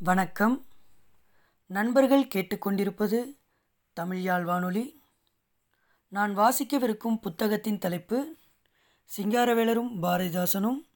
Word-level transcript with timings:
வணக்கம். 0.00 0.66
நண்பர்கள் 1.66 2.26
கேட்டுக்கொண்டிருப்பது 2.26 3.38
தமிழ் 3.92 4.20
யாழ் 4.20 4.44
வானொலி 4.44 5.02
நான் 6.08 6.38
வாசிக்கவிருக்கும் 6.38 7.20
புத்தகத்தின் 7.20 7.78
தலைப்பு 7.78 8.36
சிங்காரவேலரும் 9.16 9.90
பாரதிதாசனும் 10.02 10.88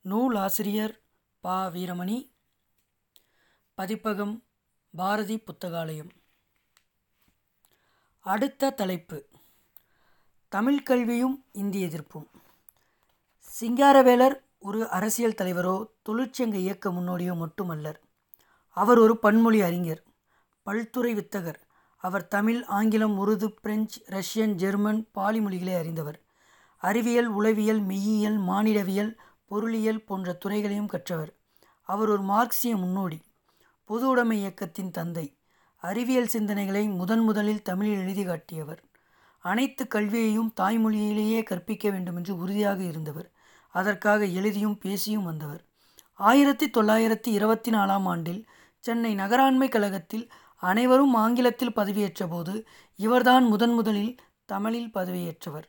நூல் 0.00 0.36
ஆசிரியர் 0.36 1.00
பா. 1.40 1.66
வீரமணி. 1.66 2.32
பதிப்பகம் 3.74 4.42
பாரதி 4.90 5.38
புத்தகாலயம். 5.38 6.10
அடுத்த 8.20 8.70
தலைப்பு 8.70 9.28
தமிழ் 10.48 10.82
கல்வியும் 10.82 11.44
இந்திய 11.52 11.86
எதிர்ப்பும். 11.86 12.26
சிங்காரவேலர் 13.60 14.40
ஒரு 14.58 14.88
அரசியல் 14.88 15.38
தலைவரோ 15.38 15.86
தொழிற்சங்க 16.08 16.54
இயக்க 16.54 16.92
முன்னோடியோ 16.92 17.34
மட்டுமல்லர். 17.34 18.06
அவர் 18.78 18.98
ஒரு 18.98 19.14
பன்மொழி 19.18 19.60
அறிஞர் 19.62 20.02
பல்துறை 20.66 21.12
வித்தகர். 21.14 21.60
அவர் 21.96 22.28
தமிழ் 22.28 22.62
ஆங்கிலம் 22.62 23.16
Urdu 23.18 23.46
French 23.62 23.98
Russian 24.08 24.54
German 24.54 25.00
Pali 25.12 25.40
மொழிகளை 25.40 25.74
அறிந்தவர். 25.74 26.18
அறிவியல் 26.78 27.26
உளவியல் 27.26 27.80
மெய்யியல் 27.86 28.38
மானிடவியல் 28.40 29.12
பொருளியல் 29.44 30.04
போன்ற 30.04 30.32
துறைகளையும் 30.32 30.86
கற்றவர். 30.86 31.32
அவர் 31.82 32.08
ஒரு 32.08 32.22
மார்க்சிய 32.22 32.76
முன்னோடி 32.76 33.18
பொது 33.84 34.08
உடைமை 34.08 34.38
இயக்கத்தின் 34.38 34.90
தந்தை. 34.90 35.26
அறிவியல் 35.76 36.32
சிந்தனைகளை 36.32 36.82
முதன் 36.96 37.20
முதலில் 37.20 37.62
தமிழில் 37.62 37.98
எழுதி 37.98 38.24
காட்டியவர். 38.24 38.82
அனைத்து 39.38 39.86
கல்வியையும் 39.86 40.52
தாய்மொழியிலேயே 40.60 41.42
கற்பிக்க 41.42 41.90
வேண்டுமென்று 41.90 42.36
உறுதியாக 42.36 42.82
இருந்தவர். 42.82 43.30
அதற்காக 43.68 44.24
எழுதியும் 44.24 44.78
பேசியும் 44.78 45.24
வந்தவர். 45.24 45.62
ஆயிரத்தி 46.14 46.70
தொள்ளாயிரத்தி 46.70 47.30
இருபத்தி 47.38 47.70
நாலாம் 47.70 48.04
ஆண்டில் 48.04 48.40
சென்னை 48.78 49.14
நகராண்மை 49.14 49.68
கழகத்தில் 49.68 50.30
அனைவரும் 50.56 51.14
ஆங்கிலத்தில் 51.14 51.76
பதவியேற்ற 51.76 52.28
போது 52.28 52.66
இவர்தான் 52.96 53.44
முதன் 53.44 53.72
முதலில் 53.72 54.16
தமிழில் 54.44 54.90
பதவியேற்றவர். 54.94 55.66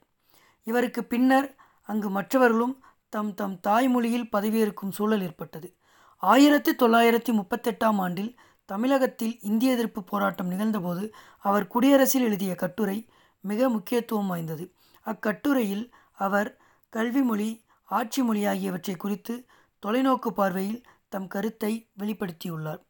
இவருக்கு 0.64 1.04
பின்னர் 1.04 1.56
அங்கு 1.82 2.10
மற்றவர்களும் 2.10 2.84
தம் 3.10 3.34
தம் 3.34 3.60
தாய்மொழியில் 3.68 4.30
பதவியேற்கும் 4.32 4.92
சூழல் 4.92 5.22
ஏற்பட்டது. 5.22 5.76
ஆயிரத்தி 6.18 6.72
தொள்ளாயிரத்தி 6.76 7.32
முப்பத்தெட்டாம் 7.32 8.00
ஆண்டில் 8.00 8.40
தமிழகத்தில் 8.66 9.40
இந்திய 9.42 9.72
எதிர்ப்பு 9.72 10.04
போராட்டம் 10.04 10.52
நிகழ்ந்தபோது 10.52 11.14
அவர் 11.40 11.68
குடியரசில் 11.68 12.22
எழுதிய 12.22 12.56
கட்டுரை 12.56 13.10
மிக 13.42 13.70
முக்கியத்துவம் 13.70 14.28
வாய்ந்தது. 14.28 14.74
அக்கட்டுரையில் 15.02 15.94
அவர் 16.14 16.62
கல்வி 16.90 17.22
மொழி 17.22 17.66
ஆட்சி 17.84 18.24
மொழி 18.24 18.46
ஆகியவற்றை 18.46 18.96
குறித்து 18.96 19.46
தொலைநோக்கு 19.86 20.28
பார்வையில் 20.28 20.84
தம் 21.10 21.28
கருத்தை 21.28 21.90
வெளிப்படுத்தியுள்ளார். 22.00 22.82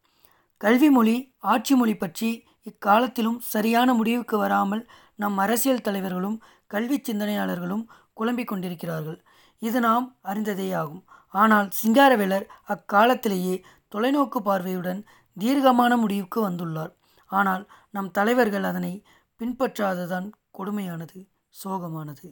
கல்வி 0.60 0.88
மொழி 0.90 1.34
ஆட்சி 1.38 1.74
மொழி 1.74 1.96
பற்றி 1.96 2.30
இக்காலத்திலும் 2.62 3.38
சரியான 3.38 3.94
முடிவுக்கு 3.94 4.38
வராமல் 4.38 4.82
நம் 5.14 5.38
அரசியல் 5.38 5.80
தலைவர்களும் 5.80 6.42
கல்வி 6.66 6.98
சிந்தனையாளர்களும் 6.98 7.84
குழம்பிக் 8.12 8.48
கொண்டிருக்கிறார்கள். 8.48 9.18
இது 9.58 9.80
நாம் 9.80 10.06
அறிந்ததேயாகும். 10.24 11.02
ஆனால் 11.34 11.68
சிங்காரவேலர் 11.70 12.46
அக்காலத்திலேயே 12.68 13.56
தொலைநோக்கு 13.92 14.38
பார்வையுடன் 14.38 15.00
தீர்க்கமான 15.36 15.96
முடிவுக்கு 15.96 16.48
வந்துள்ளார். 16.48 16.92
ஆனால் 17.30 17.64
நம் 17.90 18.10
தலைவர்கள் 18.10 18.64
அதனை 18.64 19.04
பின்பற்றாததான் 19.40 20.26
கொடுமையானது 20.58 21.18
சோகமானது. 21.62 22.26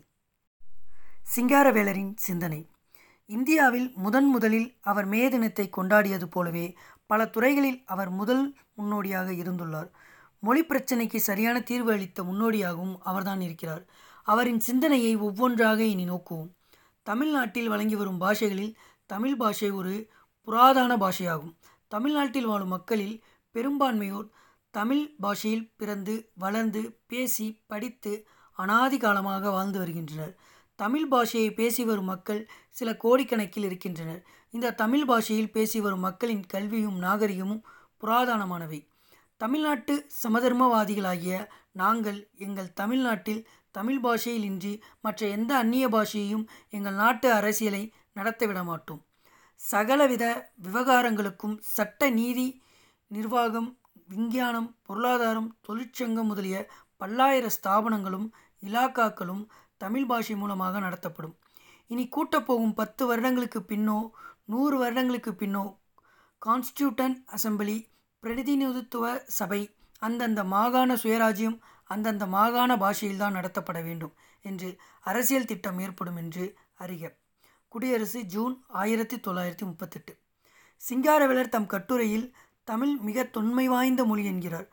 சிங்காரவேலரின் 1.34 2.12
சிந்தனை. 2.16 2.60
இந்தியாவில் 3.30 3.88
முதன் 3.96 4.28
முதலில் 4.28 4.68
அவர் 4.80 5.06
மே 5.06 5.28
தினத்தை 5.28 5.70
கொண்டாடியது 5.76 6.24
போலவே 6.24 6.66
பல 7.08 7.20
துறைகளில் 7.26 7.78
அவர் 7.86 8.10
முதல் 8.10 8.44
முன்னோடியாக 8.74 9.28
இருந்துள்ளார். 9.32 9.90
மொழி 10.42 10.62
பிரச்சினைக்கு 10.64 11.18
சரியான 11.28 11.56
தீர்வு 11.60 11.90
அளித்த 11.92 12.22
முன்னோடியாகவும் 12.22 12.94
அவர்தான் 13.10 13.40
இருக்கிறார். 13.40 13.84
அவரின் 14.26 14.60
சிந்தனையை 14.60 15.12
ஒவ்வொன்றாக 15.26 15.80
இனி 15.84 16.04
நோக்குவோம். 16.10 16.50
தமிழ்நாட்டில் 17.06 17.68
வழங்கி 17.68 17.96
வரும் 17.96 18.20
பாஷைகளில் 18.20 18.74
தமிழ் 19.06 19.36
பாஷை 19.36 19.70
ஒரு 19.70 19.94
புராதான 20.48 20.92
பாஷையாகும். 21.04 21.54
தமிழ்நாட்டில் 21.92 22.46
வாழும் 22.46 22.74
மக்களில் 22.76 23.16
பெரும்பான்மையோர் 23.54 24.28
தமிழ் 24.74 25.04
பாஷையில் 25.20 25.66
பிறந்து 25.76 26.14
வளர்ந்து 26.34 26.80
பேசி 27.06 27.46
படித்து 27.66 28.12
அனாதி 28.58 28.98
காலமாக 28.98 29.50
வாழ்ந்து 29.50 29.78
வருகின்றனர். 29.78 30.34
தமிழ் 30.78 31.06
பாஷையை 31.10 31.50
பேசி 31.54 31.82
வரும் 31.84 32.10
மக்கள் 32.12 32.42
சில 32.70 32.90
கோடிக்கணக்கில் 33.04 33.66
இருக்கின்றனர். 33.68 34.20
இந்த 34.50 34.72
தமிழ் 34.72 35.04
பாஷையில் 35.04 35.50
பேசி 35.50 35.80
வரும் 35.80 36.00
மக்களின் 36.00 36.46
கல்வியும் 36.46 36.98
நாகரிகமும் 36.98 37.64
புராதனமானவை. 38.00 38.80
தமிழ்நாட்டு 39.36 39.94
சமதர்மவாதிகளாகிய 40.22 41.48
நாங்கள் 41.72 42.30
எங்கள் 42.36 42.72
தமிழ்நாட்டில் 42.72 43.42
தமிழ் 43.70 44.00
பாஷையில் 44.00 44.42
இன்றி 44.42 44.82
மற்ற 45.00 45.26
எந்த 45.26 45.56
அந்நிய 45.56 45.88
பாஷையையும் 45.88 46.44
எங்கள் 46.70 46.94
நாட்டு 46.94 47.32
அரசியலை 47.32 47.92
நடத்திவிட 48.14 48.64
மாட்டோம். 48.64 49.02
சகலவித 49.60 50.24
விவகாரங்களுக்கும் 50.62 51.56
சட்ட 51.60 52.10
நீதி 52.10 52.62
நிர்வாகம் 53.06 53.78
விஞ்ஞானம் 54.06 54.78
பொருளாதாரம் 54.82 55.58
தொழிற்சங்கம் 55.60 56.26
முதலிய 56.26 56.70
பல்லாயிர 57.00 57.46
ஸ்தாபனங்களும் 57.56 58.28
இலாக்காக்களும் 58.62 59.46
தமிழ் 59.76 60.06
பாஷை 60.06 60.36
மூலமாக 60.36 60.78
நடத்தப்படும். 60.78 61.36
இனி 61.86 62.08
கூட்டப்போகும் 62.16 62.74
பத்து 62.74 63.06
வருடங்களுக்கு 63.06 63.60
பின்னோ 63.68 63.98
நூறு 64.48 64.78
வருடங்களுக்கு 64.78 65.30
பின்னோ 65.30 65.76
கான்ஸ்டியூட்டன் 66.46 67.24
அசம்பிளி 67.26 67.88
பிரதிநிதித்துவ 68.20 69.18
சபை 69.26 69.74
அந்தந்த 69.98 70.44
மாகாண 70.44 70.94
சுயராஜ்யம் 70.94 71.58
அந்தந்த 71.84 72.26
மாகாண 72.26 72.76
பாஷையில்தான் 72.76 73.34
நடத்தப்பட 73.34 73.82
வேண்டும் 73.82 74.14
என்று 74.42 74.78
அரசியல் 75.00 75.44
திட்டம் 75.44 75.78
ஏற்படும் 75.78 76.16
என்று 76.16 76.56
அறிக. 76.78 77.16
குடியரசு 77.68 78.22
ஜூன் 78.22 78.64
ஆயிரத்தி 78.68 79.16
தொள்ளாயிரத்தி 79.16 79.60
முப்பத்தெட்டு. 79.60 80.18
சிங்காரவேலர் 80.76 81.48
தம் 81.48 81.66
கட்டுரையில் 81.66 82.36
தமிழ் 82.64 82.96
மிக 82.96 83.22
தொன்மை 83.22 83.68
வாய்ந்த 83.68 84.04
மொழி 84.04 84.24
என்கிறார். 84.24 84.68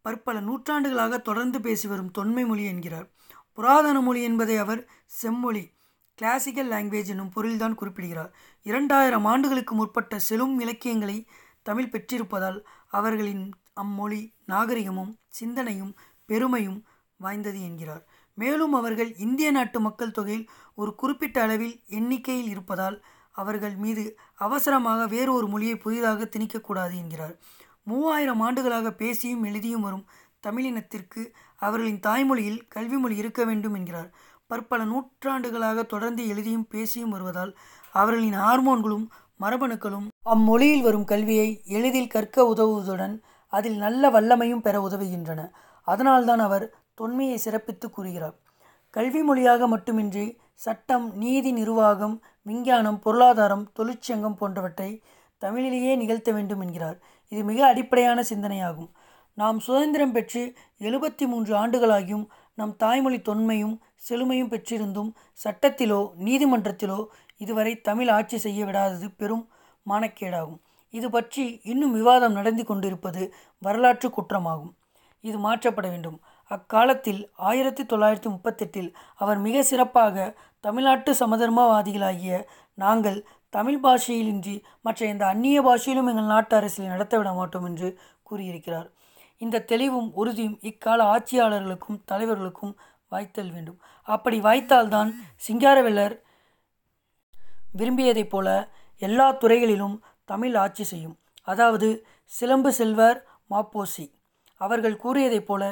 பற்பல 0.00 0.40
நூற்றாண்டுகளாக 0.40 1.18
தொடர்ந்து 1.18 1.60
பேசி 1.60 1.88
வரும் 1.88 2.10
தொன்மை 2.10 2.44
மொழி 2.44 2.64
என்கிறார். 2.64 3.10
புராதன 3.52 4.00
மொழி 4.00 4.22
என்பதை 4.22 4.56
அவர் 4.56 4.88
செம்மொழி 5.06 5.72
கிளாசிக்கல் 6.18 6.70
லாங்குவேஜ் 6.70 7.06
என்னும் 7.06 7.28
பொருள்தான் 7.28 7.74
குறிப்பிடுகிறார். 7.74 8.30
இரண்டாயிரம் 8.62 9.24
ஆண்டுகளுக்கு 9.24 9.74
முற்பட்ட 9.74 10.18
செலும் 10.18 10.54
இலக்கியங்களை 10.60 11.18
தமிழ் 11.62 11.90
பெற்றிருப்பதால் 11.92 12.58
அவர்களின் 12.88 13.44
அம்மொழி 13.74 14.32
நாகரிகமும் 14.46 15.12
சிந்தனையும் 15.28 15.92
பெருமையும் 16.24 16.80
வாய்ந்தது 17.16 17.60
என்கிறார். 17.62 18.02
மேலும் 18.34 18.72
அவர்கள் 18.72 19.16
இந்திய 19.16 19.50
நாட்டு 19.50 19.80
மக்கள் 19.80 20.10
தொகையில் 20.10 20.48
ஒரு 20.74 20.94
குறிப்பிட்ட 20.94 21.42
அளவில் 21.42 21.76
எண்ணிக்கையில் 21.88 22.48
இருப்பதால் 22.48 23.04
அவர்கள் 23.32 23.76
மீது 23.76 24.04
அவசரமாக 24.34 25.06
வேறு 25.06 25.32
ஒரு 25.32 25.46
மொழியை 25.46 25.76
புதிதாக 25.76 26.28
திணிக்கக்கூடாது 26.36 26.94
என்கிறார். 26.94 27.34
மூவாயிரம் 27.82 28.40
ஆண்டுகளாக 28.40 28.92
பேசியும் 28.92 29.44
எழுதியும் 29.44 29.80
வரும் 29.80 30.06
தமிழினத்திற்கு 30.46 31.22
அவர்களின் 31.56 32.00
தாய்மொழியில் 32.00 32.60
கல்வி 32.68 32.96
மொழி 32.96 33.16
இருக்க 33.16 33.44
வேண்டும் 33.44 33.74
என்கிறார். 33.74 34.10
பற்பல 34.48 34.84
நூற்றாண்டுகளாக 34.84 35.82
தொடர்ந்து 35.82 36.28
எழுதியும் 36.28 36.66
பேசியும் 36.68 37.10
வருவதால் 37.10 37.56
அவர்களின் 37.92 38.38
ஹார்மோன்களும் 38.38 39.06
மரபணுக்களும் 39.40 40.06
அம்மொழியில் 40.24 40.80
வரும் 40.80 41.04
கல்வியை 41.04 41.62
எளிதில் 41.64 42.06
கற்க 42.06 42.52
உதவுவதுடன் 42.56 43.20
அதில் 43.48 43.76
நல்ல 43.76 44.10
வல்லமையும் 44.10 44.60
பெற 44.60 44.88
உதவுகின்றன. 44.88 45.50
அதனால்தான் 45.82 46.38
அவர் 46.38 46.74
தொன்மையை 46.94 47.36
சிறப்பித்து 47.36 47.90
கூறுகிறார். 47.90 48.34
கல்வி 48.90 49.22
மொழியாக 49.22 49.66
மட்டுமின்றி 49.66 50.38
சட்டம் 50.54 51.16
நீதி 51.16 51.52
நிர்வாகம் 51.52 52.22
விஞ்ஞானம் 52.42 52.98
பொருளாதாரம் 52.98 53.70
தொழிற்சங்கம் 53.72 54.34
போன்றவற்றை 54.34 55.02
தமிழிலேயே 55.40 55.96
நிகழ்த்த 55.96 56.32
வேண்டும் 56.32 56.60
என்கிறார். 56.60 56.98
இது 57.28 57.44
மிக 57.44 57.66
அடிப்படையான 57.66 58.24
சிந்தனையாகும். 58.30 58.90
நாம் 59.34 59.58
சுதந்திரம் 59.58 60.12
பெற்று 60.12 60.54
எழுபத்தி 60.80 61.26
மூன்று 61.26 61.54
ஆண்டுகளாகியும் 61.56 62.28
நம் 62.58 62.74
தாய்மொழி 62.82 63.18
தொன்மையும் 63.28 63.76
செழுமையும் 64.06 64.50
பெற்றிருந்தும் 64.52 65.10
சட்டத்திலோ 65.44 66.00
நீதிமன்றத்திலோ 66.26 67.00
இதுவரை 67.36 67.72
தமிழ் 67.88 68.10
ஆட்சி 68.16 68.38
செய்ய 68.38 68.60
விடாதது 68.64 69.08
பெரும் 69.20 69.44
மானக்கேடாகும். 69.86 70.58
இது 70.94 71.08
பற்றி 71.10 71.44
இன்னும் 71.62 71.94
விவாதம் 71.98 72.36
நடந்து 72.38 72.64
கொண்டிருப்பது 72.64 73.22
வரலாற்று 73.62 74.08
குற்றமாகும். 74.10 74.72
இது 75.24 75.38
மாற்றப்பட 75.38 75.86
வேண்டும். 75.88 76.18
அக்காலத்தில் 76.50 77.20
ஆயிரத்தி 77.48 77.82
தொள்ளாயிரத்தி 77.82 78.30
முப்பத்தெட்டில் 78.34 78.90
அவர் 79.22 79.40
மிக 79.46 79.62
சிறப்பாக 79.62 80.26
தமிழ்நாட்டு 80.64 81.10
சமதர்மவாதிகளாகிய 81.20 82.36
நாங்கள் 82.78 83.18
தமிழ் 83.56 83.80
பாஷையிலின்றி 83.84 84.54
மற்ற 84.86 85.00
எந்த 85.06 85.24
அந்நிய 85.26 85.58
பாஷையிலும் 85.62 86.08
எங்கள் 86.12 86.32
நாட்டு 86.34 86.54
அரசியலை 86.56 86.88
நடத்தவிட 86.94 87.30
மாட்டோம் 87.34 87.64
என்று 87.64 87.88
கூறியிருக்கிறார். 88.22 88.88
இந்த 89.38 89.62
தெளிவும் 89.62 90.14
உறுதியும் 90.14 90.58
இக்கால 90.60 91.04
ஆட்சியாளர்களுக்கும் 91.04 92.00
தலைவர்களுக்கும் 92.04 92.74
வாய்த்தல் 93.10 93.52
வேண்டும். 93.52 93.78
அப்படி 94.02 94.40
வாய்த்தால்தான் 94.40 95.10
சிங்காரவேலர் 95.48 96.14
விரும்பியதைப் 97.78 98.28
போல 98.28 98.48
எல்லா 99.02 99.32
துறைகளிலும் 99.32 99.96
தமிழ் 100.24 100.54
ஆட்சி 100.54 100.84
செய்யும். 100.84 101.18
அதாவது 101.42 102.06
சிலம்பு 102.24 102.72
செல்வர் 102.72 103.26
மாப்போசி. 103.50 104.06
அவர்கள் 104.60 104.96
கூறியதைப் 104.96 105.46
போல 105.46 105.62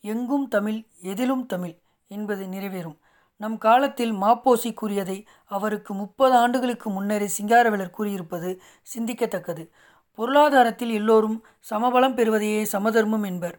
எங்கும் 0.00 0.48
தமிழ் 0.48 0.78
எதிலும் 1.02 1.46
தமிழ் 1.46 1.74
என்பது 2.08 2.46
நிறைவேறும். 2.46 2.98
நம் 3.40 3.58
காலத்தில் 3.58 4.12
மாப்போசி 4.12 4.74
கூறியதை 4.74 5.26
அவருக்கு 5.46 5.94
முப்பது 5.94 6.34
ஆண்டுகளுக்கு 6.34 6.90
முன்னரே 6.90 7.28
சிங்காரவேலர் 7.38 7.96
கூறியிருப்பது 7.98 8.50
சிந்திக்கத்தக்கது. 8.94 9.64
பொருளாதாரத்தில் 10.16 10.90
எல்லோரும் 10.90 11.44
சமபலம் 11.70 12.14
பெறுவதையே 12.14 12.62
சமதர்மம் 12.62 13.22
என்பர். 13.22 13.56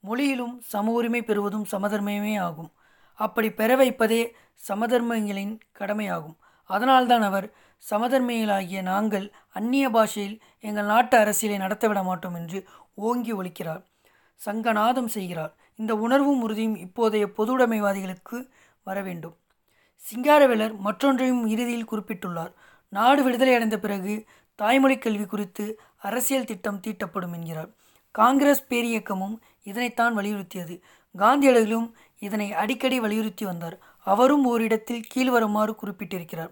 மொழியிலும் 0.00 0.60
சம 0.60 0.90
உரிமை 0.90 1.22
பெறுவதும் 1.22 1.66
சமதர்மமே 1.72 2.40
ஆகும். 2.40 2.70
அப்படி 3.18 3.52
பெற 3.52 3.76
வைப்பதே 3.76 4.36
சமதர்மங்களின் 4.68 5.58
கடமையாகும். 5.72 6.36
அதனால்தான் 6.64 7.22
அவர் 7.22 7.46
சமதர்மிகளாகிய 7.90 8.82
நாங்கள் 8.82 9.32
அந்நிய 9.48 9.90
பாஷையில் 9.90 10.42
எங்கள் 10.60 10.84
நாட்டு 10.84 11.16
அரசியலை 11.18 11.66
நடத்தவிட 11.66 12.02
மாட்டோம் 12.04 12.34
என்று 12.34 12.58
ஓங்கி 12.94 13.32
ஒழிக்கிறார். 13.34 13.82
சங்கநாதம் 14.44 15.10
செய்கிறார். 15.16 15.52
இந்த 15.76 15.96
உணர்வும் 15.96 16.42
உறுதியும் 16.42 16.76
இப்போதைய 16.76 17.26
பொதுவுடைமைவாதிகளுக்கு 17.38 18.38
வர 18.84 19.02
வேண்டும். 19.02 19.36
சிங்காரவேலர் 20.02 20.76
மற்றொன்றையும் 20.76 21.46
இறுதியில் 21.46 21.90
குறிப்பிட்டுள்ளார். 21.90 22.52
நாடு 22.88 23.22
விடுதலை 23.22 23.54
அடைந்த 23.54 23.78
பிறகு 23.78 24.24
தாய்மொழி 24.60 24.98
கல்வி 24.98 25.24
குறித்து 25.24 25.80
அரசியல் 25.96 26.44
திட்டம் 26.44 26.80
தீட்டப்படும் 26.86 27.34
என்கிறார். 27.34 27.70
காங்கிரஸ் 28.10 28.64
பேரியக்கமும் 28.68 29.36
இதனைத்தான் 29.64 30.14
வலியுறுத்தியது. 30.16 30.80
காந்தியடிகளும் 31.18 31.92
இதனை 32.18 32.52
அடிக்கடி 32.52 33.00
வலியுறுத்தி 33.00 33.44
வந்தார். 33.44 33.78
அவரும் 34.04 34.44
ஓரிடத்தில் 34.44 35.04
கீழ்வருமாறு 35.14 35.74
குறிப்பிட்டிருக்கிறார். 35.82 36.50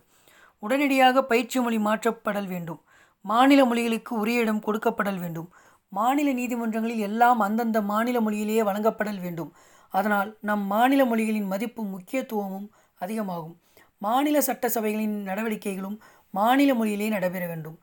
உடனடியாக 0.58 1.24
பயிற்சி 1.24 1.60
மொழி 1.60 1.78
மாற்றப்படல் 1.78 2.46
வேண்டும். 2.46 2.80
மாநில 3.20 3.64
மொழிகளுக்கு 3.64 4.08
உரிய 4.08 4.40
இடம் 4.40 4.62
கொடுக்கப்படல் 4.66 5.20
வேண்டும். 5.20 5.52
மாநில 5.88 6.32
நீதிமன்றங்களில் 6.32 6.98
எல்லாம் 6.98 7.40
அந்தந்த 7.40 7.82
மாநில 7.82 8.20
மொழியிலேயே 8.20 8.62
வழங்கப்படல் 8.62 9.20
வேண்டும். 9.20 9.52
அதனால் 9.90 10.36
நம் 10.40 10.64
மாநில 10.66 11.04
மொழிகளின் 11.04 11.46
மதிப்பும் 11.46 11.88
முக்கியத்துவமும் 11.88 12.70
அதிகமாகும். 12.94 13.60
மாநில 13.98 14.38
சட்டசபைகளின் 14.38 15.22
நடவடிக்கைகளும் 15.22 16.02
மாநில 16.30 16.74
மொழியிலே 16.74 17.08
நடைபெற 17.08 17.46
வேண்டும். 17.46 17.78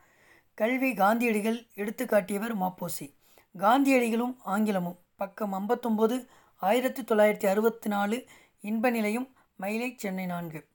கல்வி 0.56 0.94
காந்தியடிகள் 0.94 1.68
எடுத்துக்காட்டியவர் 1.76 2.56
மாப்போசி. 2.56 3.16
காந்தியடிகளும் 3.58 4.36
ஆங்கிலமும். 4.44 4.98
பக்கம் 5.16 5.54
ஐம்பத்தொம்போது 5.54 6.28
ஆயிரத்தி 6.56 7.02
தொள்ளாயிரத்தி 7.02 7.46
அறுபத்தி 7.46 7.90
நாலு 7.90 8.26
இன்ப 8.62 8.90
நிலையும் 8.90 9.36
மயிலை 9.56 9.96
சென்னை 9.98 10.26
நான்கு. 10.26 10.66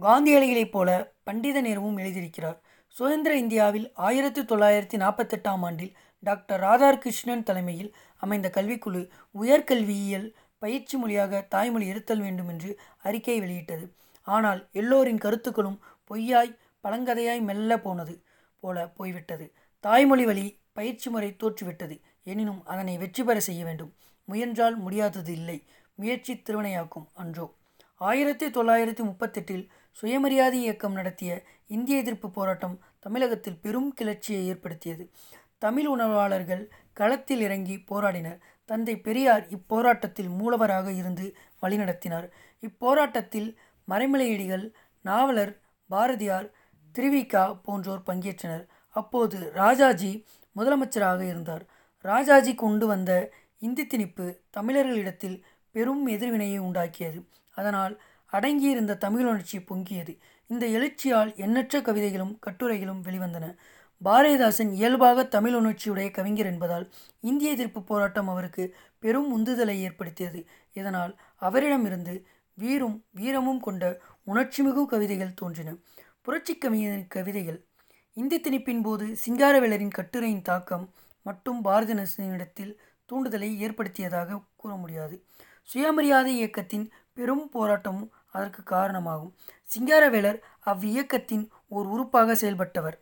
காந்தியடிகளைப் 0.00 0.70
போல 0.70 1.12
பண்டித 1.22 1.62
நேருவும் 1.62 1.98
எழுதியிருக்கிறார். 1.98 2.56
சுதந்திர 2.88 3.36
இந்தியாவில் 3.36 3.92
ஆயிரத்தி 3.94 4.40
தொள்ளாயிரத்தி 4.40 4.96
நாற்பத்தெட்டாம் 4.96 5.62
ஆண்டில் 5.62 5.96
டாக்டர் 6.18 6.60
ராதாகிருஷ்ணன் 6.60 7.42
தலைமையில் 7.42 7.94
அமைந்த 8.16 8.50
கல்விக்குழு 8.54 9.08
உயர்கல்வியியல் 9.42 10.34
பயிற்சி 10.58 10.98
மொழியாக 10.98 11.46
தாய்மொழி 11.48 11.86
இருத்தல் 11.86 12.20
வேண்டும் 12.20 12.48
என்று 12.48 12.80
அறிக்கை 13.02 13.40
வெளியிட்டது. 13.40 13.94
ஆனால் 14.22 14.68
எல்லோரின் 14.72 15.18
கருத்துக்களும் 15.18 15.80
பொய்யாய் 16.10 16.58
பழங்கதையாய் 16.84 17.40
மெல்ல 17.40 17.78
போனது. 17.78 18.22
போல 18.60 18.88
போய்விட்டது. 18.88 19.52
தாய்மொழி 19.80 20.24
வழி 20.24 20.58
பயிற்சி 20.72 21.10
முறை 21.10 21.36
தோற்றுவிட்டது. 21.40 22.00
எனினும் 22.22 22.64
அதனை 22.64 22.98
வெற்றி 22.98 23.24
பெற 23.24 23.40
செய்ய 23.40 23.64
வேண்டும். 23.64 23.94
முயன்றால் 24.24 24.76
முடியாதது 24.76 25.32
இல்லை. 25.32 25.64
முயற்சி 25.94 26.34
திருவினையாக்கும் 26.34 27.06
அன்றோ. 27.14 27.56
ஆயிரத்தி 27.94 28.46
தொள்ளாயிரத்தி 28.46 29.02
முப்பத்தெட்டில் 29.02 29.68
சுயமரியாதை 29.92 30.60
இயக்கம் 30.60 30.92
நடத்திய 30.92 31.42
இந்திய 31.66 31.98
எதிர்ப்பு 31.98 32.30
போராட்டம் 32.30 32.78
தமிழகத்தில் 32.98 33.60
பெரும் 33.60 33.94
கிளர்ச்சியை 33.94 34.46
ஏற்படுத்தியது. 34.46 35.10
தமிழ் 35.58 35.88
உணர்வாளர்கள் 35.88 36.70
களத்தில் 36.92 37.40
இறங்கி 37.40 37.84
போராடினர். 37.90 38.38
தந்தை 38.64 38.96
பெரியார் 38.96 39.48
இப்போராட்டத்தில் 39.48 40.28
மூலவராக 40.28 40.96
இருந்து 40.96 41.36
வழிநடத்தினார். 41.62 42.30
இப்போராட்டத்தில் 42.60 43.58
மறைமலையடிகள் 43.88 44.72
நாவலர் 45.02 45.60
பாரதியார் 45.86 46.50
திருவிகா 46.98 47.60
போன்றோர் 47.62 48.02
பங்கேற்றனர். 48.06 48.66
அப்போது 48.88 49.50
ராஜாஜி 49.52 50.24
முதலமைச்சராக 50.56 51.20
இருந்தார். 51.20 51.64
ராஜாஜி 51.98 52.54
கொண்டு 52.54 52.86
வந்த 52.86 53.32
இந்தி 53.58 53.86
திணிப்பு 53.86 54.36
தமிழர்களிடத்தில் 54.50 55.42
பெரும் 55.70 56.06
எதிர்வினையை 56.06 56.60
உண்டாக்கியது. 56.60 57.24
அதனால் 57.54 58.00
அடங்கியிருந்த 58.32 58.98
தமிழ் 58.98 59.26
உணர்ச்சி 59.26 59.58
பொங்கியது. 59.58 60.18
இந்த 60.46 60.66
எழுச்சியால் 60.66 61.34
எண்ணற்ற 61.36 61.82
கவிதைகளும் 61.82 62.38
கட்டுரைகளும் 62.38 63.02
வெளிவந்தன. 63.04 63.56
பாரதிதாசன் 64.04 64.72
இயல்பாக 64.72 65.24
தமிழ் 65.24 65.54
உணர்ச்சியுடைய 65.54 66.10
கவிஞர் 66.10 66.46
என்பதால் 66.46 66.90
இந்திய 67.20 67.50
எதிர்ப்பு 67.50 67.82
போராட்டம் 67.82 68.28
அவருக்கு 68.28 68.76
பெரும் 68.98 69.28
உந்துதலை 69.30 69.76
ஏற்படுத்தியது. 69.78 70.46
இதனால் 70.72 71.18
அவரிடமிருந்து 71.36 72.26
வீரும் 72.54 73.04
வீரமும் 73.10 73.60
கொண்ட 73.60 73.98
உணர்ச்சிமிகு 74.26 74.84
கவிதைகள் 74.84 75.34
தோன்றின. 75.34 75.74
புரட்சி 76.22 76.58
கவிஞரின் 76.58 77.06
கவிதைகள். 77.08 77.66
இந்தி 78.12 78.40
திணிப்பின் 78.40 78.82
போது 78.82 79.16
சிங்காரவேலரின் 79.26 79.90
கட்டுரையின் 79.90 80.42
தாக்கம் 80.42 80.92
மட்டும் 81.22 81.64
பாரதிதாசனிடத்தில் 81.64 82.76
தூண்டுதலை 83.12 83.56
ஏற்படுத்தியதாக 83.56 84.40
கூற 84.56 84.74
முடியாது. 84.74 85.24
சுயமரியாதை 85.62 86.36
இயக்கத்தின் 86.36 86.92
பெரும் 87.14 87.50
போராட்டமும் 87.54 88.08
அதற்கு 88.32 88.62
காரணமாகும். 88.62 89.34
சிங்காரவேலர் 89.62 90.38
அவ்வியக்கத்தின் 90.66 91.48
ஓர் 91.68 91.86
உறுப்பாக 91.86 92.32
செயல்பட்டவர். 92.32 92.96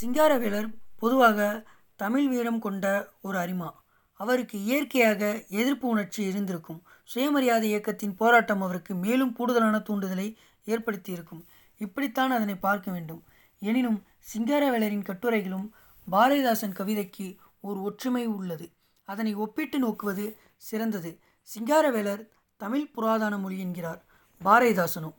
சிங்காரவேலர் 0.00 0.68
பொதுவாக 0.98 1.66
தமிழ் 1.96 2.28
வீரம் 2.28 2.58
கொண்ட 2.58 3.12
ஒரு 3.22 3.38
அரிமா. 3.38 3.70
அவருக்கு 4.12 4.62
இயற்கையாக 4.62 5.44
எதிர்ப்பு 5.48 5.88
உணர்ச்சி 5.88 6.22
இருந்திருக்கும். 6.24 6.82
சுயமரியாதை 7.04 7.68
இயக்கத்தின் 7.68 8.14
போராட்டம் 8.14 8.62
அவருக்கு 8.62 8.94
மேலும் 8.94 9.32
கூடுதலான 9.32 9.78
தூண்டுதலை 9.78 10.36
ஏற்படுத்தியிருக்கும். 10.66 11.44
இப்படித்தான் 11.78 12.30
அதனை 12.30 12.56
பார்க்க 12.56 12.90
வேண்டும். 12.90 13.24
எனினும் 13.58 14.02
சிங்காரவேலரின் 14.18 15.04
கட்டுரைகளும் 15.04 15.74
பாரதிதாசன் 16.12 16.74
கவிதைக்கு 16.74 17.36
ஒரு 17.60 17.82
ஒற்றுமை 17.82 18.26
உள்ளது. 18.26 18.70
அதனை 19.04 19.34
ஒப்பிட்டு 19.34 19.78
நோக்குவது 19.78 20.36
சிறந்தது. 20.56 21.18
சிங்காரவேலர் 21.40 22.28
தமிழ் 22.56 22.90
புராதன 22.90 23.38
மொழி 23.38 23.58
என்கிறார் 23.58 24.04
பாரதிதாசனும் 24.44 25.14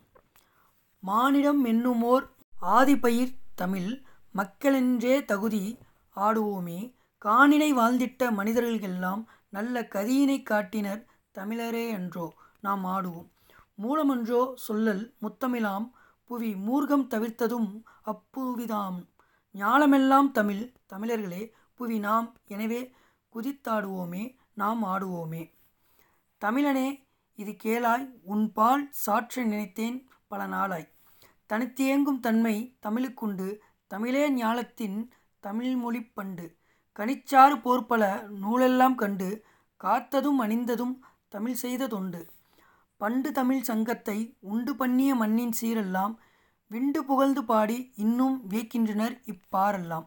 மானிடம் 1.00 1.66
என்னுமோர் 1.66 2.30
ஆதிப்பயிர் 2.62 3.34
தமிழ் 3.56 4.02
மக்களென்றே 4.32 5.26
தகுதி 5.26 5.78
ஆடுவோமே. 6.16 6.94
காணினை 7.26 7.74
வாழ்ந்திட்ட 7.74 8.32
மனிதர்களெல்லாம் 8.32 9.30
நல்ல 9.50 9.82
கதியினை 9.82 10.44
காட்டினர் 10.44 11.06
தமிழரே 11.34 11.94
அன்றோ. 11.94 12.34
நாம் 12.62 12.86
ஆடுவோம். 12.86 13.30
மூலமன்றோ 13.82 14.54
சொல்லல் 14.68 15.14
முத்தமிழாம் 15.22 15.92
புவி 16.26 16.54
மூர்க்கம் 16.54 17.08
தவிர்த்ததும் 17.08 17.84
அப்புவிதாம். 18.06 19.08
ஞாலமெல்லாம் 19.54 20.32
தமிழ் 20.32 20.74
தமிழர்களே 20.86 21.52
புவி 21.74 22.00
நாம். 22.00 22.36
எனவே 22.46 22.92
குதித்தாடுவோமே 23.36 24.36
நாம் 24.54 24.84
ஆடுவோமே. 24.84 25.52
தமிழனே 26.42 26.88
இது 27.36 27.56
கேளாய் 27.64 28.12
உன்பால் 28.24 28.88
சாற்ற 28.90 29.44
நினைத்தேன் 29.44 30.08
பல 30.28 30.48
நாளாய். 30.48 30.88
தனித்தியங்கும் 31.50 32.20
தன்மை 32.20 32.78
தமிழுக்குண்டு 32.82 33.58
தமிழே 33.88 34.32
ஞாலத்தின் 34.32 35.10
தமிழ்மொழி 35.40 36.04
பண்டு. 36.04 36.58
கனிச்சாறு 37.00 37.56
போர்ப்பல 37.66 38.04
நூலெல்லாம் 38.44 38.96
கண்டு 38.96 39.44
காத்ததும் 39.84 40.40
அணிந்ததும் 40.40 40.96
தமிழ் 41.28 41.54
செய்த 41.54 41.88
தொண்டு. 41.88 42.22
பண்டு 43.06 43.30
தமிழ் 43.32 43.60
சங்கத்தை 43.62 44.16
உண்டு 44.52 44.72
பண்ணிய 44.76 45.16
மண்ணின் 45.16 45.52
சீரெல்லாம் 45.60 46.14
விண்டு 46.72 47.02
புகழ்ந்து 47.04 47.42
பாடி 47.46 47.76
இன்னும் 47.96 48.38
வியக்கின்றனர் 48.50 49.16
இப்பாரெல்லாம் 49.32 50.06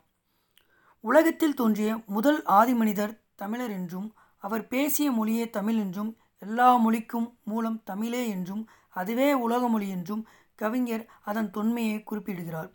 உலகத்தில் 1.05 1.55
தோன்றிய 1.55 1.91
முதல் 2.07 2.41
ஆதிமனிதர் 2.45 3.15
தமிழர் 3.35 3.71
என்றும் 3.71 4.09
அவர் 4.43 4.65
பேசிய 4.67 5.11
மொழியே 5.11 5.45
தமிழ் 5.51 5.79
என்றும் 5.79 6.11
எல்லா 6.39 6.69
மொழிக்கும் 6.77 7.29
மூலம் 7.45 7.79
தமிழே 7.85 8.29
என்றும் 8.29 8.65
அதுவே 8.89 9.29
உலக 9.45 9.69
மொழி 9.69 9.89
என்றும் 9.89 10.27
கவிஞர் 10.55 11.05
அதன் 11.23 11.51
தொன்மையை 11.51 12.03
குறிப்பிடுகிறார். 12.03 12.69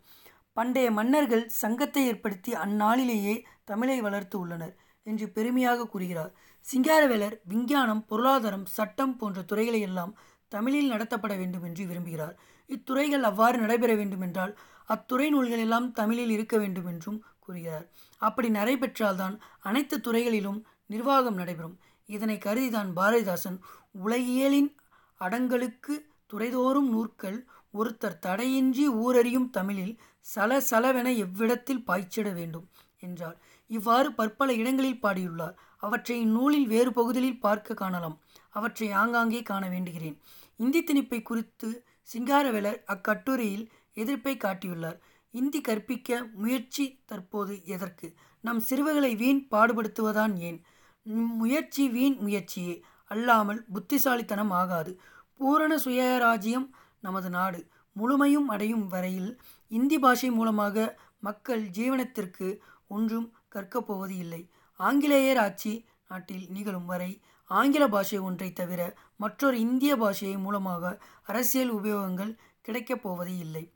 பண்டைய 0.56 0.88
மன்னர்கள் 0.90 1.44
சங்கத்தை 1.62 2.04
ஏற்படுத்தி 2.06 2.54
அந்நாளிலேயே 2.54 3.36
தமிழை 3.64 3.98
வளர்த்து 4.00 4.38
உள்ளனர் 4.38 4.74
என்று 5.06 5.28
பெருமையாக 5.28 5.86
கூறுகிறார். 5.86 6.32
சிங்காரவேலர் 6.64 7.34
விஞ்ஞானம் 7.44 8.04
பொருளாதாரம் 8.06 8.66
சட்டம் 8.66 9.16
போன்ற 9.16 9.42
துறைகளை 9.42 9.80
எல்லாம் 9.80 10.12
தமிழில் 10.48 10.92
நடத்தப்பட 10.92 11.36
வேண்டும் 11.36 11.62
என்று 11.62 11.84
விரும்புகிறார். 11.84 12.36
இத்துறைகள் 12.70 13.20
அவ்வாறு 13.20 13.58
நடைபெற 13.58 13.94
வேண்டுமென்றால் 13.94 14.52
அத்துறை 14.88 15.26
நூல்கள் 15.30 15.58
எல்லாம் 15.58 15.88
தமிழில் 15.92 16.30
இருக்க 16.30 16.58
வேண்டும் 16.58 16.86
என்றும் 16.86 17.18
கூறுகிறார். 17.38 17.84
அப்படி 18.20 18.48
நடைபெற்றால்தான் 18.48 19.34
அனைத்து 19.60 20.00
துறைகளிலும் 20.00 20.60
நிர்வாகம் 20.86 21.34
நடைபெறும். 21.34 21.76
இதனை 22.08 22.36
கருதிதான் 22.38 22.90
பாரதிதாசன் 22.96 23.58
உலகியலின் 23.92 24.70
அடங்கலுக்கு 25.20 25.94
துறைதோறும் 26.32 26.88
நூற்கள் 26.88 27.38
ஒருத்தர் 27.74 28.18
தடையின்றி 28.18 28.84
ஊரறியும் 29.04 29.50
தமிழில் 29.50 29.94
சல 30.26 30.60
சலவென 30.70 31.08
எவ்விடத்தில் 31.24 31.84
பாய்ச்சிட 31.86 32.28
வேண்டும் 32.34 32.66
என்றார். 32.98 33.38
இவ்வாறு 33.70 34.08
பற்பல 34.12 34.52
இடங்களில் 34.52 35.02
பாடியுள்ளார். 35.02 35.56
அவற்றை 35.84 36.20
இந்நூலில் 36.20 36.66
வேறு 36.66 36.92
பகுதிகளில் 36.92 37.40
பார்க்க 37.40 37.74
காணலாம். 37.74 38.16
அவற்றை 38.50 38.92
ஆங்காங்கே 38.92 39.42
காண 39.42 39.68
வேண்டுகிறேன். 39.68 40.16
இந்தி 40.56 40.80
திணிப்பை 40.82 41.22
குறித்து 41.22 41.68
சிங்காரவேலர் 42.12 42.80
அக்கட்டுரையில் 42.84 43.64
எதிர்ப்பை 43.94 44.34
காட்டியுள்ளார். 44.36 44.98
இந்தி 45.30 45.60
கற்பிக்க 45.60 46.26
முயற்சி 46.34 46.84
தற்போது 47.04 47.54
எதற்கு? 47.64 48.08
நம் 48.40 48.60
சிறுவர்களை 48.60 49.16
வீண் 49.16 49.46
பாடுபடுத்துவதான் 49.50 50.34
ஏன்? 50.38 50.58
முயற்சி 51.42 51.88
வீண் 51.88 52.16
முயற்சியே. 52.18 52.74
அல்லாமல் 53.06 53.64
புத்திசாலித்தனம் 53.72 54.50
ஆகாது. 54.50 54.92
பூரண 55.38 55.72
சுயராஜ்யம் 55.76 56.68
நமது 57.00 57.30
நாடு. 57.30 57.60
முழுமையும் 57.92 58.48
அடையும் 58.48 58.86
வரையில் 58.88 59.30
இந்தி 59.70 59.98
பாஷை 59.98 60.30
மூலமாக 60.30 60.98
மக்கள் 61.20 61.62
ஜீவனத்திற்கு 61.78 62.48
ஒன்றும் 62.88 63.28
கற்கப் 63.48 63.86
போவது 63.86 64.14
இல்லை. 64.16 64.42
ஆங்கிலேயர் 64.80 65.36
ஆட்சி 65.36 65.84
நாட்டில் 66.08 66.46
நிகழும் 66.48 66.86
வரை 66.86 67.20
ஆங்கில 67.50 67.88
பாஷை 67.88 68.18
ஒன்றை 68.18 68.52
தவிர 68.52 68.80
மற்றொரு 69.16 69.60
இந்திய 69.60 69.96
பாஷையை 69.96 70.38
மூலமாக 70.38 71.00
அரசியல் 71.22 71.74
உபயோகங்கள் 71.74 72.36
கிடைக்கப் 72.60 73.02
போவது 73.02 73.38
இல்லை. 73.38 73.72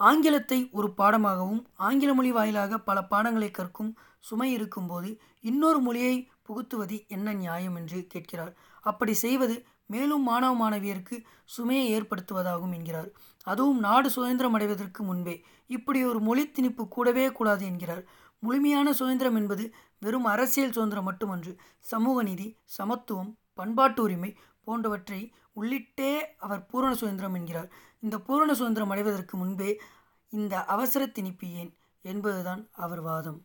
ஆங்கிலத்தை 0.00 0.68
ஒரு 0.72 0.88
பாடமாகவும் 0.96 1.64
ஆங்கில 1.76 2.14
மொழி 2.14 2.30
வாயிலாக 2.32 2.78
பல 2.78 3.02
பாடங்களை 3.04 3.50
கற்கும் 3.50 3.96
சுமை 4.18 4.52
இருக்கும்போது 4.52 5.20
இன்னொரு 5.40 5.78
மொழியை 5.78 6.28
புகுத்துவது 6.42 7.06
என்ன 7.08 7.32
நியாயம் 7.32 7.76
என்று 7.76 8.06
கேட்கிறார். 8.06 8.54
அப்படி 8.80 9.12
செய்வது 9.14 9.64
மேலும் 9.86 10.22
மாணவ 10.22 10.52
மாணவியருக்கு 10.60 11.16
சுமையை 11.44 12.00
ஏற்படுத்துவதாகும் 12.00 12.74
என்கிறார். 12.74 13.10
அதுவும் 13.42 13.78
நாடு 13.78 14.10
சுதந்திரம் 14.10 14.52
அடைவதற்கு 14.52 15.02
முன்பே 15.02 15.44
இப்படி 15.66 16.04
ஒரு 16.04 16.20
மொழி 16.20 16.44
திணிப்பு 16.46 16.88
கூடவே 16.88 17.32
கூடாது 17.32 17.64
என்கிறார். 17.64 18.04
முழுமையான 18.42 18.92
சுதந்திரம் 18.92 19.34
என்பது 19.34 19.64
வெறும் 19.98 20.24
அரசியல் 20.24 20.72
சுதந்திரம் 20.72 21.04
மட்டுமன்று 21.04 21.52
சமூக 21.78 22.22
நீதி 22.22 22.56
சமத்துவம் 22.64 23.38
பண்பாட்டு 23.54 24.02
உரிமை 24.02 24.36
போன்றவற்றை 24.64 25.32
உள்ளிட்டே 25.54 26.20
அவர் 26.38 26.66
பூரண 26.66 26.94
சுதந்திரம் 26.94 27.34
என்கிறார். 27.34 27.70
இந்த 27.98 28.18
பூரண 28.18 28.54
சுதந்திரம் 28.54 28.90
அடைவதற்கு 28.90 29.36
முன்பே 29.36 29.80
இந்த 30.28 30.64
அவசர 30.64 31.02
திணிப்பு 31.06 31.46
ஏன் 31.52 31.72
என்பதுதான் 32.04 32.68
அவர் 32.72 33.00
வாதம். 33.00 33.40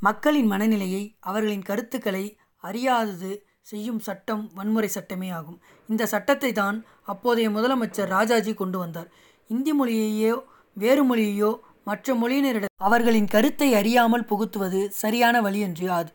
மக்களின் 0.00 0.46
மனநிலையை 0.46 1.02
அவர்களின் 1.20 1.62
கருத்துக்களை 1.62 2.24
அறியாதது 2.64 3.30
செய்யும் 3.62 3.98
சட்டம் 3.98 4.42
வன்முறை 4.54 4.88
சட்டமே 4.88 5.30
ஆகும். 5.30 5.60
இந்த 5.88 6.06
சட்டத்தை 6.06 6.52
தான் 6.52 6.76
அப்போதைய 7.02 7.50
முதலமைச்சர் 7.50 8.12
ராஜாஜி 8.16 8.54
கொண்டு 8.54 8.78
வந்தார். 8.78 9.08
இந்தி 9.50 9.72
மொழியையோ 9.80 10.36
வேறு 10.72 11.02
மொழியையோ 11.04 11.50
மற்ற 11.86 12.14
மொழியினரிடம் 12.14 12.74
அவர்களின் 12.86 13.32
கருத்தை 13.34 13.68
அறியாமல் 13.74 14.28
புகுத்துவது 14.30 14.80
சரியான 15.02 15.40
வழி 15.40 15.60
என்று 15.60 15.86
அது 15.90 16.12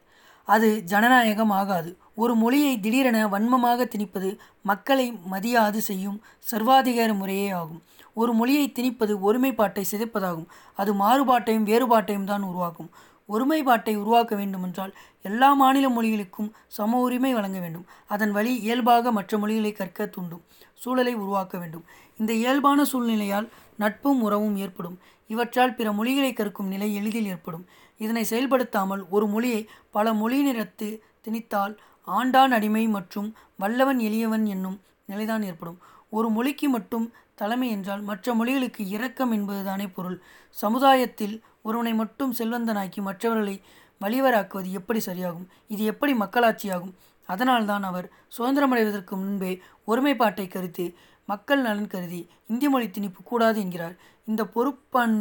அது 0.48 0.70
ஜனநாயகம் 0.84 1.54
ஆகாது. 1.60 1.90
ஒரு 2.16 2.34
மொழியை 2.36 2.74
திடீரென 2.80 3.18
வன்மமாக 3.28 3.86
திணிப்பது 3.94 4.30
மக்களை 4.62 5.06
மதியாது 5.34 5.80
செய்யும் 5.90 6.18
சர்வாதிகார 6.52 7.12
முறையே 7.14 7.50
ஆகும். 7.50 7.82
ஒரு 8.14 8.32
மொழியை 8.34 8.66
திணிப்பது 8.78 9.14
ஒருமைப்பாட்டை 9.20 9.84
சிதைப்பதாகும். 9.92 10.50
அது 10.76 10.92
மாறுபாட்டையும் 10.94 11.68
வேறுபாட்டையும் 11.70 12.30
தான் 12.32 12.44
உருவாக்கும். 12.44 12.90
ஒருமைப்பாட்டை 13.30 13.94
உருவாக்க 13.96 14.36
வேண்டுமென்றால் 14.36 14.94
எல்லா 15.22 15.50
மாநில 15.54 15.90
மொழிகளுக்கும் 15.90 16.50
சம 16.68 17.00
உரிமை 17.00 17.34
வழங்க 17.34 17.60
வேண்டும். 17.60 17.86
அதன் 18.08 18.32
வழி 18.32 18.54
இயல்பாக 18.58 19.12
மற்ற 19.12 19.38
மொழிகளை 19.38 19.72
கற்க 19.72 20.06
தூண்டும் 20.06 20.44
சூழலை 20.74 21.14
உருவாக்க 21.14 21.56
வேண்டும். 21.58 21.86
இந்த 22.20 22.32
இயல்பான 22.34 22.86
சூழ்நிலையால் 22.92 23.48
நட்பும் 23.78 24.22
உறவும் 24.22 24.58
ஏற்படும். 24.58 24.98
இவற்றால் 25.28 25.76
பிற 25.76 25.92
மொழிகளை 25.92 26.34
கற்கும் 26.34 26.68
நிலை 26.68 26.96
எளிதில் 26.96 27.26
ஏற்படும். 27.26 27.66
இதனை 27.98 28.24
செயல்படுத்தாமல் 28.24 29.10
ஒரு 29.10 29.28
மொழியை 29.28 29.68
பல 29.92 30.14
மொழியினரத்து 30.14 31.00
திணித்தால் 31.28 31.78
ஆண்டான் 32.08 32.52
அடிமை 32.52 32.88
மற்றும் 32.88 33.36
வல்லவன் 33.58 34.00
எளியவன் 34.00 34.46
என்னும் 34.46 34.82
நிலைதான் 35.06 35.44
ஏற்படும். 35.44 35.80
ஒரு 36.10 36.30
மொழிக்கு 36.30 36.70
மட்டும் 36.70 37.14
தலைமை 37.36 37.70
என்றால் 37.70 38.02
மற்ற 38.02 38.34
மொழிகளுக்கு 38.34 38.88
இரக்கம் 38.88 39.32
என்பதுதானே 39.32 39.88
பொருள். 39.88 40.22
சமுதாயத்தில் 40.50 41.42
ஒருவனை 41.62 41.94
மட்டும் 41.94 42.34
செல்வந்தனாக்கி 42.34 43.02
மற்றவர்களை 43.02 43.62
வலிவராக்குவது 44.02 44.70
எப்படி 44.72 45.00
சரியாகும்? 45.06 45.48
இது 45.68 45.84
எப்படி 45.84 46.14
மக்களாட்சியாகும்? 46.14 46.94
அதனால்தான் 47.26 47.84
அவர் 47.84 48.12
சுதந்திரமடைவதற்கு 48.38 49.10
முன்பே 49.10 49.62
ஒருமைப்பாட்டை 49.88 50.48
கருத்து 50.48 50.96
மக்கள் 51.32 51.62
நலன் 51.62 51.92
கருதி 51.94 52.22
இந்தி 52.48 52.68
மொழி 52.70 52.88
திணிப்பு 52.88 53.22
கூடாது 53.24 53.60
என்கிறார். 53.64 53.96
இந்த 54.28 54.42
பொறுப்பான் 54.56 55.18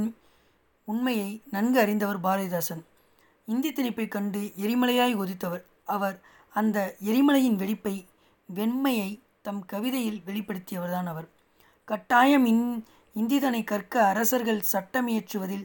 உண்மையை 0.89 1.31
நன்கு 1.51 1.79
அறிந்தவர் 1.81 2.25
பாரதிதாசன். 2.27 2.83
இந்தி 3.49 3.71
திணிப்பை 3.73 4.07
கண்டு 4.09 4.41
எரிமலையாய் 4.65 5.15
ஒதித்தவர் 5.23 5.65
அவர். 5.97 6.17
அந்த 6.55 6.79
எரிமலையின் 7.11 7.59
வெடிப்பை 7.63 7.95
வெண்மையை 8.49 9.11
தம் 9.47 9.63
கவிதையில் 9.73 10.23
வெளிப்படுத்தியவர்தான் 10.27 11.09
அவர். 11.13 11.29
கட்டாயம் 11.89 12.47
இன் 12.47 12.65
இந்திதனை 13.17 13.61
கற்க 13.65 13.95
அரசர்கள் 14.05 14.61
சட்டமியற்றுவதில் 14.73 15.65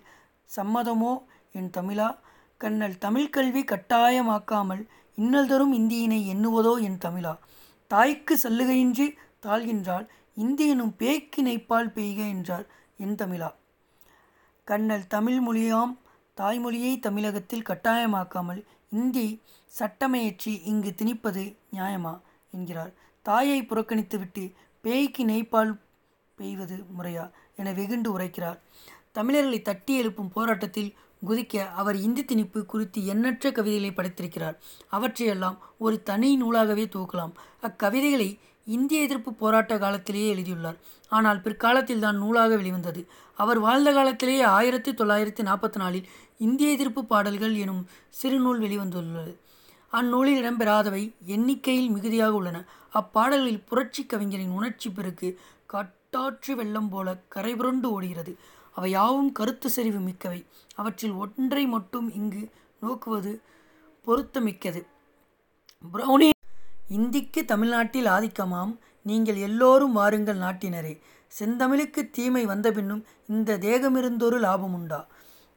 சம்மதமோ 0.49 1.13
என் 1.51 1.71
தமிழா? 1.77 2.09
கண்ணல் 2.61 2.97
தமிழ் 2.97 3.29
கல்வி 3.29 3.61
கட்டாயமாக்காமல் 3.63 4.83
இன்னல் 5.17 5.47
தரும் 5.47 5.73
இந்தியினை 5.73 6.19
எண்ணுவதோ 6.33 6.73
என் 6.87 7.01
தமிழா? 7.05 7.33
தாய்க்கு 7.91 8.35
சல்லுகையின்றி 8.43 9.07
தாழ்கின்றால் 9.45 10.05
இந்தியனும் 10.36 10.96
பேய்க்கு 10.96 11.44
நைப்பால் 11.44 11.92
பெய்க 11.92 12.18
என்றார் 12.18 12.68
என் 12.98 13.15
தமிழா. 13.15 13.54
கண்ணல் 14.63 15.08
தமிழ் 15.08 15.39
மொழியாம் 15.48 15.98
தாய்மொழியை 16.38 17.00
தமிழகத்தில் 17.00 17.68
கட்டாயமாக்காமல் 17.70 18.63
இந்தி 18.89 19.42
சட்டமையற்றி 19.80 20.62
இங்கு 20.63 20.94
திணிப்பது 20.98 21.56
நியாயமா? 21.74 22.22
என்கிறார். 22.51 22.94
தாயை 23.22 23.62
புறக்கணித்துவிட்டு 23.62 24.54
பேய்க்கு 24.82 25.25
நெய்ப்பால் 25.25 25.77
பெய்வது 26.36 26.86
முறையா? 26.98 27.32
என 27.56 27.72
வெகுண்டு 27.74 28.20
உரைக்கிறார். 28.20 28.60
தமிழர்களை 29.12 29.62
தட்டி 29.62 29.98
எழுப்பும் 29.98 30.30
போராட்டத்தில் 30.30 30.96
குதிக்க 31.27 31.72
அவர் 31.72 31.96
இந்தி 31.96 32.24
திணிப்பு 32.24 32.65
குறித்து 32.65 33.06
எண்ணற்ற 33.06 33.51
கவிதைகளை 33.51 33.92
படைத்திருக்கிறார். 33.92 34.58
அவற்றையெல்லாம் 34.88 35.58
ஒரு 35.77 36.04
தனி 36.04 36.36
நூலாகவே 36.36 36.86
தூக்கலாம் 36.86 37.32
அக்கவிதைகளை 37.62 38.39
இந்திய 38.65 39.01
எதிர்ப்பு 39.01 39.34
போராட்ட 39.34 39.77
காலத்திலேயே 39.77 40.29
எழுதியுள்ளார். 40.29 40.77
ஆனால் 41.10 41.41
பிற்காலத்தில் 41.41 42.00
தான் 42.00 42.17
நூலாக 42.17 42.55
வெளிவந்தது. 42.55 43.07
அவர் 43.36 43.60
வாழ்ந்த 43.60 43.93
காலத்திலேயே 43.93 44.41
ஆயிரத்தி 44.41 44.91
தொள்ளாயிரத்தி 44.91 45.43
நாற்பத்தி 45.43 45.75
நாலில் 45.75 46.07
இந்திய 46.38 46.72
எதிர்ப்பு 46.72 47.05
பாடல்கள் 47.05 47.55
எனும் 47.55 47.88
சிறுநூல் 48.10 48.62
வெளிவந்துள்ளது. 48.62 49.34
அந்நூலில் 49.91 50.39
இடம்பெறாதவை 50.43 51.13
எண்ணிக்கையில் 51.25 51.89
மிகுதியாக 51.89 52.34
உள்ளன. 52.34 52.65
அப்பாடல்களில் 52.93 53.65
புரட்சி 53.65 54.05
கவிஞரின் 54.05 54.50
உணர்ச்சி 54.50 54.89
பெருக்கு 54.89 55.39
காட்டாற்று 55.65 56.55
வெள்ளம் 56.55 56.89
போல 56.89 57.17
கரைபுரண்டு 57.36 57.86
ஓடுகிறது. 57.86 58.38
அவை 58.74 58.91
யாவும் 58.91 59.31
கருத்து 59.31 59.69
செறிவு 59.69 60.00
மிக்கவை. 60.00 60.45
அவற்றில் 60.75 61.12
ஒன்றை 61.12 61.65
மட்டும் 61.67 62.13
இங்கு 62.13 62.50
நோக்குவது 62.81 63.41
பொருத்தமிக்கது. 64.07 64.81
பிரௌனி 65.93 66.29
இந்திக்கு 66.89 67.46
தமிழ்நாட்டில் 67.46 68.06
ஆதிக்கமாம். 68.06 68.77
நீங்கள் 69.01 69.36
எல்லோரும் 69.36 69.92
வாருங்கள் 69.92 70.38
நாட்டினரே. 70.38 71.00
செந்தமிழுக்கு 71.39 72.10
தீமை 72.12 72.46
வந்த 72.46 72.72
பின்னும் 72.72 73.06
இந்த 73.27 73.58
தேகமிருந்தொரு 73.58 74.39
லாபம் 74.39 74.74
உண்டா 74.74 75.08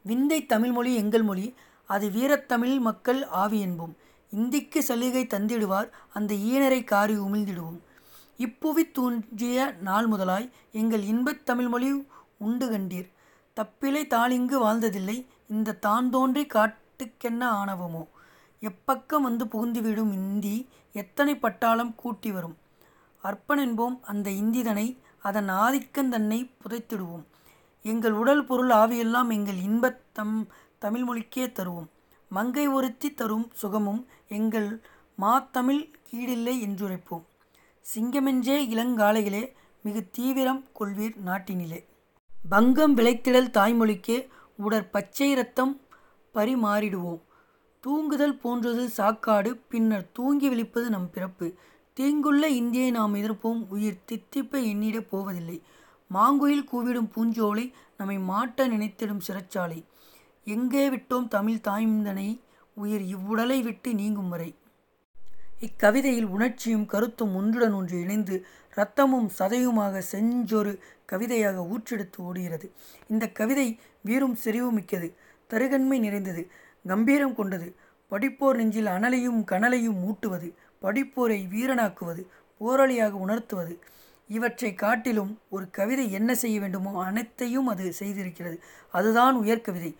விந்தை 0.02 0.46
தமிழ்மொழி 0.46 0.94
எங்கள் 0.94 1.22
மொழி. 1.22 1.54
அது 1.86 2.08
வீரத்தமிழ் 2.08 2.78
மக்கள் 2.78 3.24
ஆவி 3.24 3.66
என்போம். 3.66 3.94
இந்திக்கு 4.30 4.82
சலுகை 4.82 5.26
தந்திடுவார். 5.26 5.90
அந்த 6.12 6.34
ஈனரை 6.34 6.84
காரி 6.84 7.18
உமிழ்ந்திடுவோம். 7.18 7.78
இப்புவி 8.38 8.90
தூன்றிய 8.92 9.74
நாள் 9.80 10.06
முதலாய் 10.06 10.50
எங்கள் 10.72 11.02
இன்பத் 11.02 11.46
தமிழ்மொழி 11.46 12.06
உண்டு 12.38 12.70
கண்டீர். 12.70 13.10
தப்பிலை 13.56 14.06
தாளிங்கு 14.06 14.58
வாழ்ந்ததில்லை. 14.58 15.26
இந்த 15.48 15.72
தான் 15.72 16.10
தோன்றி 16.10 16.46
காட்டுக்கென்ன 16.46 17.64
ஆணவமோ? 17.64 18.06
எப்பக்கம் 18.60 19.20
வந்து 19.20 19.44
புகுந்துவிடும் 19.44 20.12
இந்தி 20.12 20.68
எத்தனை 20.92 21.36
பட்டாளம் 21.36 21.94
கூட்டி 21.94 22.32
வரும்? 22.32 22.56
அற்பனென்போம் 23.22 23.98
அந்த 24.02 24.30
இந்திதனை 24.30 24.98
அதன் 25.18 25.50
ஆதிக்கந்தன்னை 25.50 26.50
புதைத்திடுவோம். 26.62 27.24
எங்கள் 27.82 28.12
உடல் 28.12 28.44
பொருள் 28.44 28.70
ஆவியெல்லாம் 28.70 29.32
எங்கள் 29.32 29.56
இன்பத் 29.56 30.14
தம் 30.14 30.48
தமிழ்மொழிக்கே 30.80 31.46
தருவோம். 31.46 31.86
மங்கை 32.28 32.68
ஒருத்தி 32.68 33.14
தரும் 33.14 33.50
சுகமும் 33.54 34.06
எங்கள் 34.28 34.82
மாத்தமிழ் 35.20 35.92
கீடில்லை 36.10 36.60
என்றுரைப்போம். 36.60 37.24
சிங்கமென்றே 37.94 38.66
இளங்காலைகளே 38.74 39.52
மிகு 39.82 40.08
தீவிரம் 40.10 40.64
கொள்வீர் 40.80 41.16
நாட்டினிலே. 41.26 41.84
பங்கம் 42.48 42.96
விளைத்திடல் 42.96 43.50
தாய்மொழிக்கே 43.50 44.28
உடற் 44.56 44.92
பச்சை 44.92 45.34
ரத்தம் 45.34 45.80
பரிமாறிடுவோம். 46.34 47.20
தூங்குதல் 47.80 48.38
போன்றது 48.38 48.88
சாக்காடு 48.96 49.60
பின்னர் 49.68 50.06
தூங்கி 50.12 50.48
விழிப்பது 50.48 50.90
நம் 50.90 51.10
பிறப்பு. 51.10 51.54
தீங்குள்ள 51.96 52.44
இந்தியை 52.44 52.90
நாம் 52.90 53.14
எதிர்ப்போம் 53.14 53.66
உயிர் 53.68 54.04
தித்திப்பை 54.04 54.76
எண்ணிடப் 54.76 55.08
போவதில்லை. 55.08 55.62
மாங்குயில் 56.14 56.68
கூவிடும் 56.72 57.10
பூஞ்சோலை 57.14 57.72
நம்மை 57.96 58.18
மாட்ட 58.18 58.66
நினைத்திடும் 58.68 59.24
சிறைச்சாலை. 59.28 59.84
எங்கே 60.44 60.88
விட்டோம் 60.88 61.28
தமிழ் 61.28 61.64
தாய்ந்தனை 61.68 62.40
உயிர் 62.74 63.02
இவ்வுடலை 63.02 63.62
விட்டு 63.62 63.94
நீங்கும் 63.94 64.28
வரை. 64.28 64.54
இக்கவிதையில் 65.60 66.26
உணர்ச்சியும் 66.26 66.86
கருத்தும் 66.86 67.36
ஒன்றுடன் 67.36 67.72
ஒன்று 67.72 68.00
இணைந்து 68.00 68.44
இரத்தமும் 68.72 69.30
சதையுமாக 69.38 70.02
செஞ்சொரு 70.12 70.78
கவிதையாக 71.04 71.66
ஊற்றெடுத்து 71.72 72.16
ஓடுகிறது. 72.16 72.72
இந்த 73.08 73.28
கவிதை 73.28 73.80
வீரும் 74.02 74.34
செறிவு 74.34 74.72
மிக்கது 74.72 75.16
தருகன்மை 75.50 75.98
நிறைந்தது. 75.98 76.42
கம்பீரம் 76.88 77.34
கொண்டது. 77.34 77.68
படிப்போர் 78.12 78.56
நெஞ்சில் 78.56 78.90
அனலையும் 78.96 79.40
கனலையும் 79.44 79.98
ஊட்டுவது 80.04 80.48
படிப்போரை 80.82 81.38
வீரனாக்குவது 81.54 82.22
போராளியாக 82.60 83.14
உணர்த்துவது. 83.24 83.74
இவற்றை 84.30 84.70
காட்டிலும் 84.74 85.32
ஒரு 85.48 85.66
கவிதை 85.70 86.06
என்ன 86.12 86.30
செய்ய 86.34 86.56
வேண்டுமோ 86.60 86.90
அனைத்தையும் 87.04 87.66
அது 87.66 87.84
செய்திருக்கிறது. 88.00 88.56
அதுதான் 88.90 89.36
உயர்கவிதை 89.36 89.92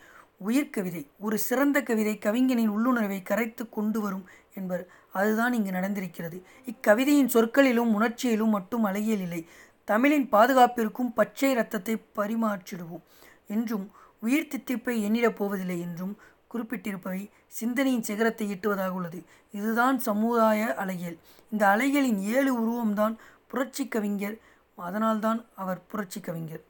உயிர்கவிதை 0.47 1.03
ஒரு 1.19 1.37
சிறந்த 1.39 1.79
கவிதை 1.83 2.15
கவிஞனின் 2.19 2.75
உள்ளுணர்வை 2.77 3.21
கரைத்து 3.23 3.65
கொண்டு 3.69 3.99
வரும் 4.01 4.27
என்பர். 4.55 4.85
அதுதான் 5.13 5.53
இங்கு 5.53 5.71
நடந்திருக்கிறது. 5.71 6.39
இக்கவிதையின் 6.67 7.33
சொற்களிலும் 7.35 7.95
உணர்ச்சியிலும் 7.95 8.55
மட்டும் 8.57 8.85
அழகியல் 8.85 9.25
இல்லை. 9.27 9.43
தமிழின் 9.89 10.27
பாதுகாப்பிற்கும் 10.33 11.15
பச்சை 11.15 11.51
இரத்தத்தை 11.51 11.95
பரிமாற்றிடுவோம். 12.17 13.05
என்றும் 13.47 13.87
உயிர் 14.21 14.51
தித்திப்பை 14.53 14.95
எண்ணிடப் 15.07 15.39
போவதில்லை 15.41 15.79
என்றும் 15.81 16.15
குறிப்பிட்டிருப்பவை 16.55 17.31
சிந்தனையின் 17.47 18.03
சிகரத்தை 18.03 18.53
எட்டுவதாக 18.53 18.89
உள்ளது. 18.89 19.25
இதுதான் 19.51 19.99
சமுதாய 19.99 20.75
அலைகள். 20.75 21.19
இந்த 21.51 21.67
அலைகளின் 21.67 22.21
ஏழு 22.21 22.53
உருவம்தான் 22.61 23.17
புரட்சி 23.47 23.89
கவிஞர். 23.89 24.39
அதனால்தான் 24.77 25.45
அவர் 25.57 25.87
புரட்சி 25.87 26.21
கவிஞர். 26.21 26.65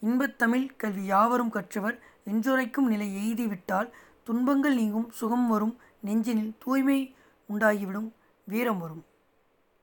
இன்பத்தமிழ் 0.00 0.76
கல்வி 0.76 1.04
யாவரும் 1.04 1.50
கற்றவர். 1.50 1.98
என்றுரைக்கும் 2.24 2.86
நிலை 2.86 3.08
எய்திவிட்டால் 3.16 3.90
துன்பங்கள் 4.24 4.74
நீங்கும் 4.74 5.10
சுகம் 5.10 5.48
வரும். 5.48 5.78
நெஞ்சினில் 6.00 6.56
தூய்மை 6.58 7.14
உண்டாகிவிடும். 7.46 8.14
வீரம் 8.44 8.78
வரும். 8.78 9.04